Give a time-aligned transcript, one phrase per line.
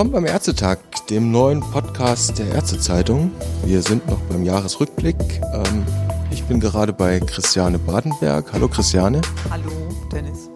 [0.00, 0.78] Willkommen beim Ärztetag,
[1.10, 3.32] dem neuen Podcast der Ärztezeitung.
[3.64, 5.16] Wir sind noch beim Jahresrückblick.
[5.52, 5.84] Ähm,
[6.30, 8.52] ich bin gerade bei Christiane Badenberg.
[8.52, 9.20] Hallo Christiane.
[9.50, 9.70] Hallo
[10.10, 10.48] Dennis.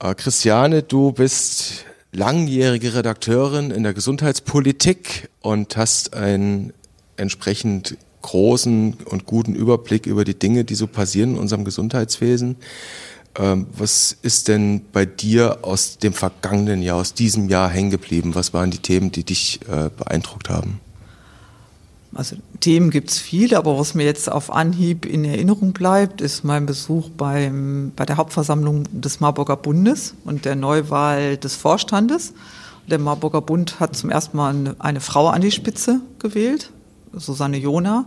[0.00, 6.72] Äh, Christiane, du bist langjährige Redakteurin in der Gesundheitspolitik und hast einen
[7.16, 12.56] entsprechend großen und guten Überblick über die Dinge, die so passieren in unserem Gesundheitswesen.
[13.34, 18.34] Ähm, was ist denn bei dir aus dem vergangenen Jahr, aus diesem Jahr hängen geblieben?
[18.34, 20.80] Was waren die Themen, die dich äh, beeindruckt haben?
[22.14, 26.44] Also Themen gibt es viele, aber was mir jetzt auf Anhieb in Erinnerung bleibt, ist
[26.44, 32.34] mein Besuch beim, bei der Hauptversammlung des Marburger Bundes und der Neuwahl des Vorstandes.
[32.86, 36.70] Der Marburger Bund hat zum ersten Mal eine, eine Frau an die Spitze gewählt,
[37.14, 38.06] Susanne Jona.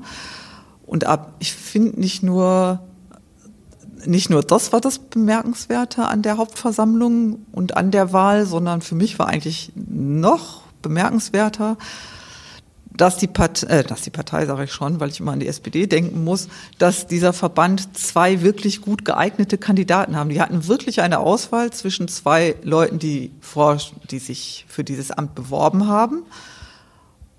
[0.86, 2.80] Und ab, ich finde nicht nur
[4.06, 8.94] nicht nur das war das Bemerkenswerte an der Hauptversammlung und an der Wahl, sondern für
[8.94, 11.78] mich war eigentlich noch bemerkenswerter,
[12.92, 15.48] dass die, Part äh, dass die Partei, sage ich schon, weil ich immer an die
[15.48, 20.30] SPD denken muss, dass dieser Verband zwei wirklich gut geeignete Kandidaten haben.
[20.30, 23.78] Die hatten wirklich eine Auswahl zwischen zwei Leuten, die, vor,
[24.12, 26.24] die sich für dieses Amt beworben haben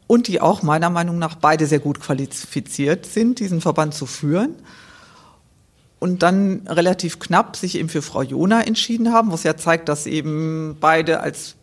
[0.07, 4.55] und die auch meiner Meinung nach beide sehr gut qualifiziert sind, diesen Verband zu führen
[5.99, 10.07] und dann relativ knapp sich eben für Frau Jona entschieden haben, was ja zeigt, dass
[10.07, 11.57] eben beide als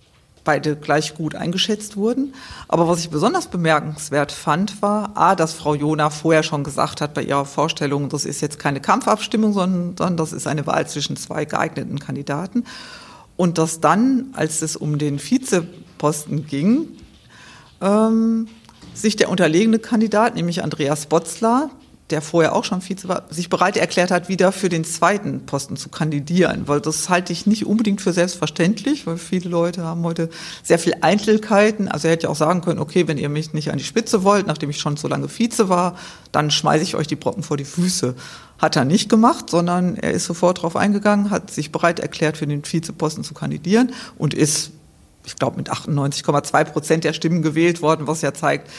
[0.44, 2.34] beide gleich gut eingeschätzt wurden.
[2.68, 7.14] Aber was ich besonders bemerkenswert fand, war, a, dass Frau Jona vorher schon gesagt hat
[7.14, 11.46] bei ihrer Vorstellung, das ist jetzt keine Kampfabstimmung, sondern das ist eine Wahl zwischen zwei
[11.46, 12.66] geeigneten Kandidaten.
[13.38, 16.90] Und dass dann, als es um den Vizeposten ging,
[17.84, 18.48] ähm,
[18.94, 21.70] sich der unterlegene Kandidat, nämlich Andreas Botzler,
[22.10, 25.78] der vorher auch schon Vize war, sich bereit erklärt hat, wieder für den zweiten Posten
[25.78, 26.68] zu kandidieren.
[26.68, 30.30] Weil das halte ich nicht unbedingt für selbstverständlich, weil viele Leute haben heute
[30.62, 31.88] sehr viel Einzelheiten.
[31.88, 34.24] Also er hätte ja auch sagen können, okay, wenn ihr mich nicht an die Spitze
[34.24, 35.98] wollt, nachdem ich schon so lange Vize war,
[36.32, 38.16] dann schmeiße ich euch die Brocken vor die Füße.
[38.60, 42.48] Hat er nicht gemacht, sondern er ist sofort darauf eingegangen, hat sich bereit erklärt, für
[42.48, 44.72] den Vizeposten zu kandidieren und ist
[45.26, 48.70] ich glaube, mit 98,2 Prozent der Stimmen gewählt worden, was ja zeigt,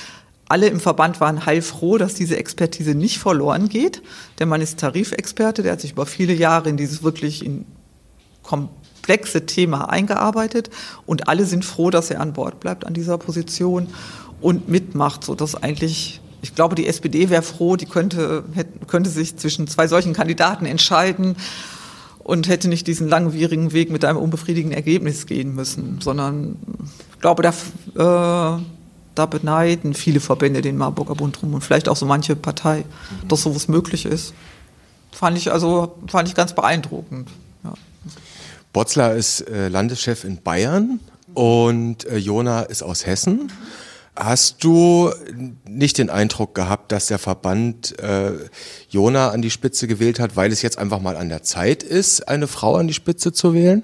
[0.47, 4.03] alle im Verband waren heilfroh, dass diese Expertise nicht verloren geht.
[4.38, 7.65] Der Mann ist Tarifexperte, der hat sich über viele Jahre in dieses wirklich in
[8.43, 10.69] komplexe Thema eingearbeitet
[11.06, 13.88] und alle sind froh, dass er an Bord bleibt an dieser Position
[14.43, 19.09] und mitmacht, so dass eigentlich ich glaube, die SPD wäre froh, die könnte, hätte, könnte
[19.09, 21.37] sich zwischen zwei solchen Kandidaten entscheiden
[22.25, 26.57] und hätte nicht diesen langwierigen Weg mit einem unbefriedigenden Ergebnis gehen müssen, sondern
[27.12, 28.62] ich glaube, da äh,
[29.15, 33.29] da beneiden viele Verbände den Marburger Bund drum und vielleicht auch so manche Partei, mhm.
[33.29, 34.35] dass sowas möglich ist.
[35.12, 37.29] Fand ich also fand ich ganz beeindruckend.
[37.62, 37.75] Ja.
[38.73, 40.99] Botzler ist äh, Landeschef in Bayern
[41.35, 43.53] und äh, Jona ist aus Hessen.
[44.17, 45.11] Hast du
[45.69, 48.33] nicht den Eindruck gehabt, dass der Verband äh,
[48.89, 52.29] Jona an die Spitze gewählt hat, weil es jetzt einfach mal an der Zeit ist,
[52.29, 53.83] eine Frau an die Spitze zu wählen?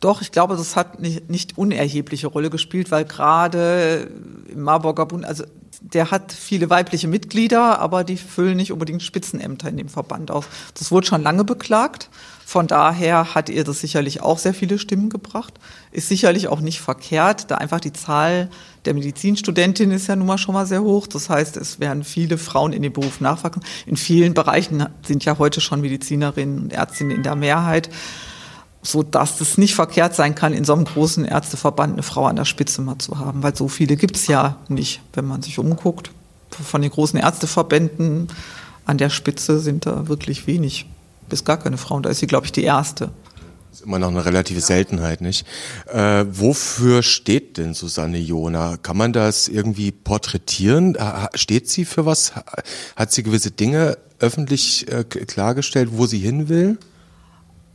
[0.00, 4.10] Doch, ich glaube, das hat nicht, nicht unerhebliche Rolle gespielt, weil gerade
[4.48, 5.44] im Marburger Bund, also
[5.82, 10.44] der hat viele weibliche Mitglieder, aber die füllen nicht unbedingt Spitzenämter in dem Verband aus.
[10.74, 12.10] Das wurde schon lange beklagt.
[12.44, 15.54] Von daher hat ihr das sicherlich auch sehr viele Stimmen gebracht.
[15.92, 18.50] Ist sicherlich auch nicht verkehrt, da einfach die Zahl
[18.86, 21.06] der Medizinstudentinnen ist ja nun mal schon mal sehr hoch.
[21.06, 23.62] Das heißt, es werden viele Frauen in den Beruf nachwachsen.
[23.86, 27.90] In vielen Bereichen sind ja heute schon Medizinerinnen und Ärztinnen in der Mehrheit
[28.82, 32.36] so dass es nicht verkehrt sein kann, in so einem großen Ärzteverband eine Frau an
[32.36, 35.58] der Spitze mal zu haben, weil so viele gibt es ja nicht, wenn man sich
[35.58, 36.10] umguckt.
[36.50, 38.28] Von den großen Ärzteverbänden
[38.86, 40.86] an der Spitze sind da wirklich wenig,
[41.28, 42.02] bis gar keine Frauen.
[42.02, 43.10] Da ist sie, glaube ich, die erste.
[43.70, 45.46] Das ist immer noch eine relative Seltenheit, nicht?
[45.92, 48.78] Äh, wofür steht denn Susanne Jona?
[48.78, 50.96] Kann man das irgendwie porträtieren?
[51.34, 52.32] Steht sie für was?
[52.96, 56.78] Hat sie gewisse Dinge öffentlich äh, klargestellt, wo sie hin will?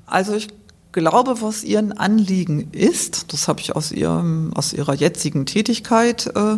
[0.06, 0.50] Also ich
[0.95, 6.57] glaube, was ihren Anliegen ist, das habe ich aus, ihrem, aus ihrer jetzigen Tätigkeit, äh,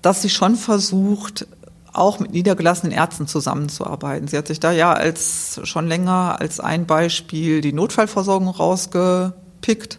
[0.00, 1.46] dass sie schon versucht,
[1.92, 4.28] auch mit niedergelassenen Ärzten zusammenzuarbeiten.
[4.28, 9.98] Sie hat sich da ja als schon länger als ein Beispiel die Notfallversorgung rausgepickt.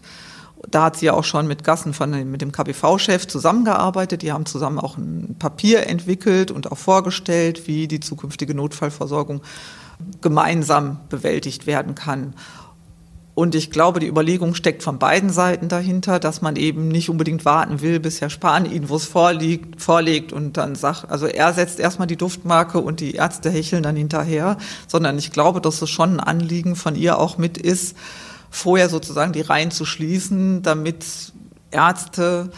[0.70, 4.22] Da hat sie ja auch schon mit Gassen von mit dem KBV-Chef zusammengearbeitet.
[4.22, 9.42] Die haben zusammen auch ein Papier entwickelt und auch vorgestellt, wie die zukünftige Notfallversorgung
[10.22, 12.32] gemeinsam bewältigt werden kann.
[13.34, 17.46] Und ich glaube, die Überlegung steckt von beiden Seiten dahinter, dass man eben nicht unbedingt
[17.46, 21.80] warten will, bis Herr Spahn Ihnen was vorliegt, vorlegt und dann sagt, also er setzt
[21.80, 26.16] erstmal die Duftmarke und die Ärzte hecheln dann hinterher, sondern ich glaube, dass es schon
[26.16, 27.96] ein Anliegen von ihr auch mit ist,
[28.50, 31.06] vorher sozusagen die Reihen zu schließen, damit
[31.70, 32.50] Ärzte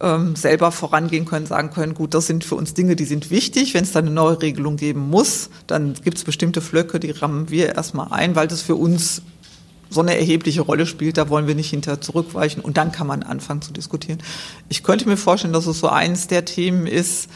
[0.00, 3.74] ähm, selber vorangehen können, sagen können, gut, das sind für uns Dinge, die sind wichtig.
[3.74, 7.50] Wenn es da eine neue Regelung geben muss, dann gibt es bestimmte Flöcke, die rammen
[7.50, 9.22] wir erstmal ein, weil das für uns
[9.90, 13.22] so eine erhebliche Rolle spielt, da wollen wir nicht hinter zurückweichen und dann kann man
[13.22, 14.18] anfangen zu diskutieren.
[14.68, 17.28] Ich könnte mir vorstellen, dass es so eines der Themen ist,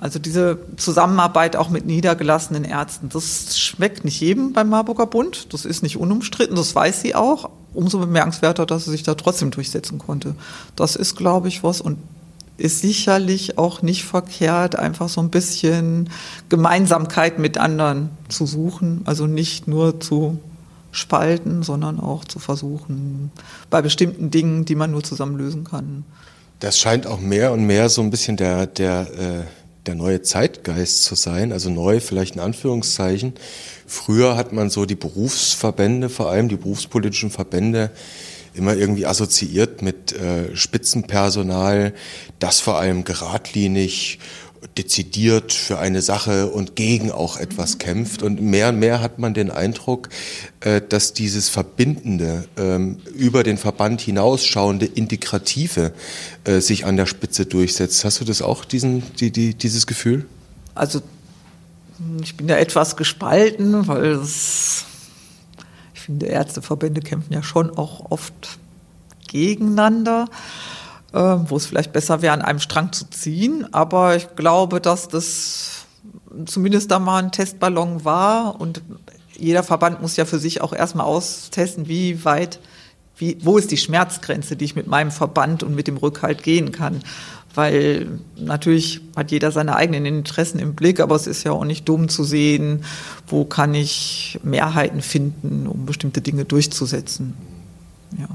[0.00, 5.64] also diese Zusammenarbeit auch mit niedergelassenen Ärzten, das schmeckt nicht jedem beim Marburger Bund, das
[5.64, 7.50] ist nicht unumstritten, das weiß sie auch.
[7.74, 10.34] Umso bemerkenswerter, dass sie sich da trotzdem durchsetzen konnte.
[10.74, 11.98] Das ist, glaube ich, was und
[12.56, 16.10] ist sicherlich auch nicht verkehrt, einfach so ein bisschen
[16.48, 20.38] Gemeinsamkeit mit anderen zu suchen, also nicht nur zu
[20.98, 23.30] spalten, sondern auch zu versuchen,
[23.70, 26.04] bei bestimmten Dingen, die man nur zusammen lösen kann.
[26.60, 29.44] Das scheint auch mehr und mehr so ein bisschen der, der, äh,
[29.86, 33.34] der neue Zeitgeist zu sein, also neu vielleicht in Anführungszeichen.
[33.86, 37.90] Früher hat man so die Berufsverbände, vor allem die berufspolitischen Verbände,
[38.54, 41.94] immer irgendwie assoziiert mit äh, Spitzenpersonal,
[42.38, 44.18] das vor allem geradlinig
[44.76, 48.22] dezidiert für eine Sache und gegen auch etwas kämpft.
[48.22, 50.08] Und mehr und mehr hat man den Eindruck,
[50.60, 55.92] äh, dass dieses Verbindende, ähm, über den Verband hinausschauende, Integrative
[56.44, 58.04] äh, sich an der Spitze durchsetzt.
[58.04, 60.26] Hast du das auch, diesen, die, die, dieses Gefühl?
[60.74, 61.02] Also
[62.22, 64.84] ich bin da etwas gespalten, weil es,
[65.94, 68.58] ich finde, Ärzteverbände kämpfen ja schon auch oft
[69.26, 70.28] gegeneinander.
[71.12, 73.66] Äh, wo es vielleicht besser wäre, an einem Strang zu ziehen.
[73.72, 75.86] Aber ich glaube, dass das
[76.44, 78.82] zumindest da mal ein Testballon war und
[79.34, 82.60] jeder Verband muss ja für sich auch erstmal austesten, wie weit,
[83.16, 86.72] wie, wo ist die Schmerzgrenze, die ich mit meinem Verband und mit dem Rückhalt gehen
[86.72, 87.00] kann.
[87.54, 91.88] Weil natürlich hat jeder seine eigenen Interessen im Blick, aber es ist ja auch nicht
[91.88, 92.84] dumm zu sehen,
[93.26, 97.34] wo kann ich Mehrheiten finden, um bestimmte Dinge durchzusetzen.
[98.18, 98.28] Ja.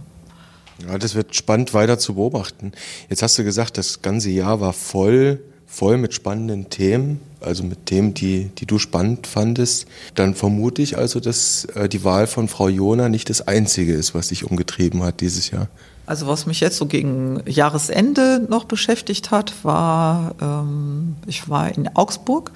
[0.88, 2.72] Ja, das wird spannend weiter zu beobachten.
[3.10, 7.86] Jetzt hast du gesagt, das ganze Jahr war voll, voll mit spannenden Themen, also mit
[7.86, 9.86] Themen, die, die du spannend fandest.
[10.16, 14.14] Dann vermute ich also, dass äh, die Wahl von Frau Jona nicht das einzige ist,
[14.14, 15.68] was dich umgetrieben hat dieses Jahr.
[16.06, 21.96] Also was mich jetzt so gegen Jahresende noch beschäftigt hat, war, ähm, ich war in
[21.96, 22.52] Augsburg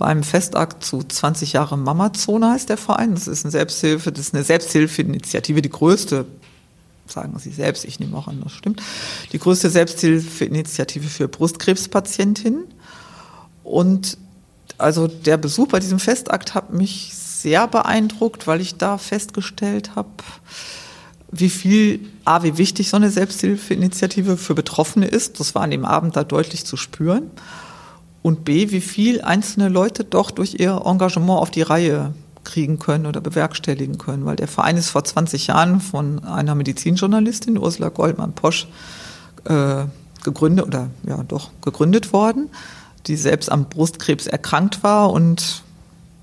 [0.00, 3.14] beim Festakt zu 20 Jahre Mamazone heißt der Verein.
[3.14, 6.24] Das ist eine Selbsthilfe, das ist eine Selbsthilfeinitiative, die größte
[7.06, 8.82] sagen Sie selbst, ich nehme auch an, das stimmt,
[9.32, 12.64] die größte Selbsthilfeinitiative für Brustkrebspatientinnen.
[13.64, 14.18] Und
[14.78, 20.10] also der Besuch bei diesem Festakt hat mich sehr beeindruckt, weil ich da festgestellt habe,
[21.32, 25.38] wie viel, A, wie wichtig so eine Selbsthilfeinitiative für Betroffene ist.
[25.38, 27.30] Das war an dem Abend da deutlich zu spüren.
[28.22, 32.14] Und B, wie viel einzelne Leute doch durch ihr Engagement auf die Reihe
[32.44, 37.58] kriegen können oder bewerkstelligen können, weil der Verein ist vor 20 Jahren von einer Medizinjournalistin,
[37.58, 38.66] Ursula Goldmann-Posch,
[39.44, 39.84] äh,
[40.22, 42.50] gegründet oder ja doch gegründet worden,
[43.06, 45.62] die selbst am Brustkrebs erkrankt war und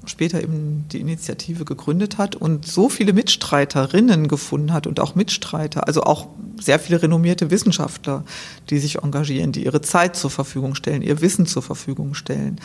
[0.05, 5.87] später eben die Initiative gegründet hat und so viele Mitstreiterinnen gefunden hat und auch Mitstreiter,
[5.87, 6.27] also auch
[6.59, 8.23] sehr viele renommierte Wissenschaftler,
[8.69, 12.59] die sich engagieren, die ihre Zeit zur Verfügung stellen, ihr Wissen zur Verfügung stellen.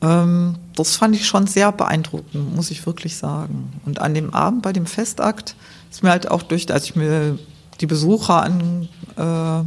[0.00, 3.80] Ähm, das fand ich schon sehr beeindruckend, muss ich wirklich sagen.
[3.84, 5.56] Und an dem Abend bei dem Festakt
[5.90, 7.38] ist mir halt auch durch, als ich mir
[7.80, 9.64] die Besucher an, äh,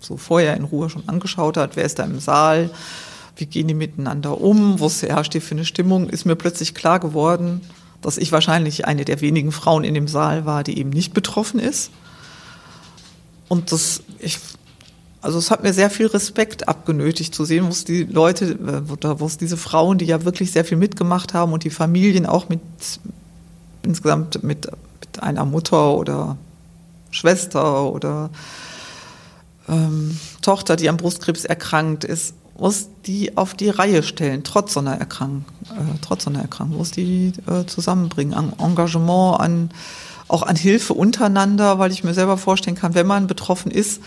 [0.00, 2.70] so vorher in Ruhe schon angeschaut hat, wer ist da im Saal,
[3.36, 7.00] wie gehen die miteinander um, was herrscht hier für eine Stimmung, ist mir plötzlich klar
[7.00, 7.60] geworden,
[8.00, 11.60] dass ich wahrscheinlich eine der wenigen Frauen in dem Saal war, die eben nicht betroffen
[11.60, 11.90] ist.
[13.48, 14.38] Und das, ich
[15.22, 19.18] also es hat mir sehr viel Respekt abgenötigt zu sehen, wo es die Leute, äh,
[19.20, 22.48] wo es diese Frauen, die ja wirklich sehr viel mitgemacht haben und die Familien auch
[22.48, 22.60] mit
[23.82, 24.66] insgesamt mit,
[25.00, 26.36] mit einer Mutter oder
[27.10, 28.30] Schwester oder
[29.68, 34.80] ähm, Tochter, die am Brustkrebs erkrankt ist, muss die auf die Reihe stellen, trotz so
[34.80, 39.70] einer Erkrankung, äh, trotz so einer Erkrankung, muss die äh, zusammenbringen, an Engagement, an
[40.28, 44.00] auch an Hilfe untereinander, weil ich mir selber vorstellen kann, wenn man betroffen ist,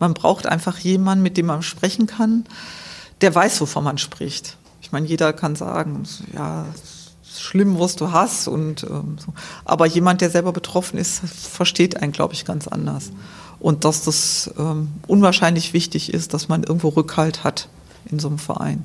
[0.00, 2.44] man braucht einfach jemanden, mit dem man sprechen kann,
[3.20, 4.56] der weiß, wovon man spricht.
[4.82, 6.02] Ich meine, jeder kann sagen,
[6.34, 6.66] ja,
[7.38, 9.32] schlimm, was du hast und ähm, so.
[9.64, 13.12] aber jemand, der selber betroffen ist, versteht einen, glaube ich, ganz anders.
[13.60, 17.68] Und dass das ähm, unwahrscheinlich wichtig ist, dass man irgendwo Rückhalt hat
[18.06, 18.84] in so einem Verein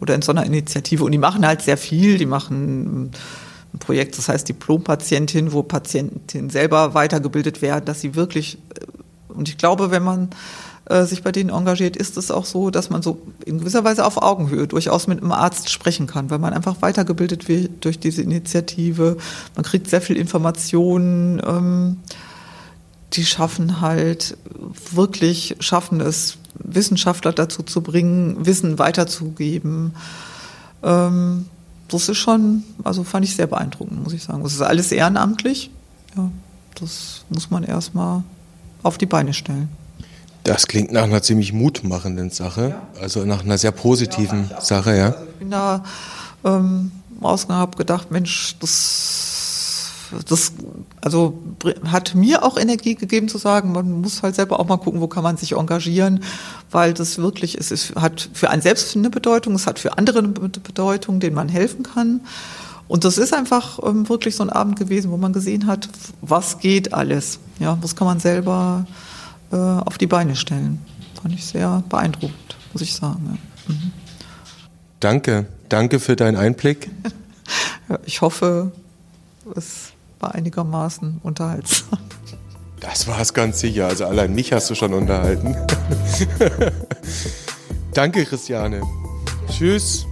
[0.00, 1.04] oder in so einer Initiative.
[1.04, 2.18] Und die machen halt sehr viel.
[2.18, 3.12] Die machen
[3.72, 8.86] ein Projekt, das heißt Diplompatientin, wo Patientinnen selber weitergebildet werden, dass sie wirklich, äh,
[9.36, 10.30] und ich glaube, wenn man
[10.86, 14.04] äh, sich bei denen engagiert, ist es auch so, dass man so in gewisser Weise
[14.04, 18.22] auf Augenhöhe durchaus mit einem Arzt sprechen kann, weil man einfach weitergebildet wird durch diese
[18.22, 19.16] Initiative.
[19.54, 21.42] Man kriegt sehr viel Informationen.
[21.44, 21.96] Ähm,
[23.12, 24.36] die schaffen halt
[24.92, 29.94] wirklich, schaffen es, Wissenschaftler dazu zu bringen, Wissen weiterzugeben.
[30.82, 31.46] Ähm,
[31.88, 34.42] das ist schon, also fand ich sehr beeindruckend, muss ich sagen.
[34.42, 35.70] Das ist alles ehrenamtlich.
[36.16, 36.30] Ja,
[36.80, 38.22] das muss man erstmal
[38.82, 39.68] auf die Beine stellen.
[40.44, 43.02] Das klingt nach einer ziemlich mutmachenden Sache, ja.
[43.02, 45.06] also nach einer sehr positiven ja, Sache, ja.
[45.06, 45.82] Also ich bin da
[46.44, 49.90] ähm, rausgegangen, habe gedacht, Mensch, das,
[50.28, 50.52] das
[51.00, 51.42] also
[51.90, 55.08] hat mir auch Energie gegeben zu sagen, man muss halt selber auch mal gucken, wo
[55.08, 56.22] kann man sich engagieren,
[56.70, 60.20] weil das wirklich, es ist, hat für einen selbst eine Bedeutung, es hat für andere
[60.20, 62.20] eine Bedeutung, denen man helfen kann.
[62.88, 65.88] Und das ist einfach ähm, wirklich so ein Abend gewesen, wo man gesehen hat,
[66.20, 67.40] was geht alles.
[67.58, 68.86] Ja, was kann man selber
[69.52, 70.84] äh, auf die Beine stellen.
[71.20, 73.38] Fand ich sehr beeindruckend, muss ich sagen.
[73.68, 73.74] Ja.
[73.74, 73.92] Mhm.
[75.00, 76.90] Danke, danke für deinen Einblick.
[77.88, 78.72] ja, ich hoffe,
[79.54, 81.98] es war einigermaßen unterhaltsam.
[82.80, 83.88] Das war es ganz sicher.
[83.88, 85.56] Also allein mich hast du schon unterhalten.
[87.94, 88.82] danke, Christiane.
[89.50, 90.06] Tschüss.